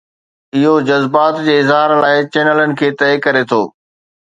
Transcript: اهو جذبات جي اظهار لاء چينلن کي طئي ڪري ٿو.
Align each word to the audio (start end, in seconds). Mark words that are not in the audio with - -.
اهو 0.59 0.71
جذبات 0.87 1.35
جي 1.49 1.53
اظهار 1.65 1.95
لاء 2.05 2.25
چينلن 2.33 2.77
کي 2.79 2.91
طئي 3.03 3.23
ڪري 3.29 3.45
ٿو. 3.51 3.63